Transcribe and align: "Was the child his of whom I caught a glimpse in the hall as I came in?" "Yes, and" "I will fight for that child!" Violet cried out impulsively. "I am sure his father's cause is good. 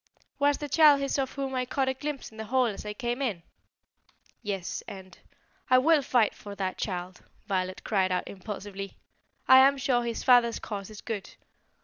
"Was 0.39 0.57
the 0.57 0.67
child 0.67 0.99
his 0.99 1.19
of 1.19 1.33
whom 1.33 1.53
I 1.53 1.63
caught 1.63 1.87
a 1.87 1.93
glimpse 1.93 2.31
in 2.31 2.37
the 2.37 2.45
hall 2.45 2.65
as 2.65 2.87
I 2.87 2.93
came 2.95 3.21
in?" 3.21 3.43
"Yes, 4.41 4.81
and" 4.87 5.15
"I 5.69 5.77
will 5.77 6.01
fight 6.01 6.33
for 6.33 6.55
that 6.55 6.79
child!" 6.79 7.21
Violet 7.45 7.83
cried 7.83 8.11
out 8.11 8.27
impulsively. 8.27 8.97
"I 9.47 9.59
am 9.59 9.77
sure 9.77 10.03
his 10.03 10.23
father's 10.23 10.57
cause 10.57 10.89
is 10.89 11.01
good. 11.01 11.35